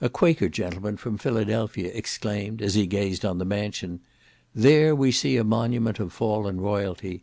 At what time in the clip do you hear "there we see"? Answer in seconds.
4.52-5.36